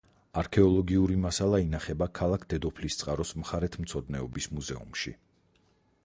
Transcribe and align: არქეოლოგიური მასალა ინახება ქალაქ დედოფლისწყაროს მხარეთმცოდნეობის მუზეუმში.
არქეოლოგიური 0.41 1.17
მასალა 1.25 1.59
ინახება 1.65 2.07
ქალაქ 2.19 2.47
დედოფლისწყაროს 2.53 3.33
მხარეთმცოდნეობის 3.41 4.49
მუზეუმში. 4.55 5.15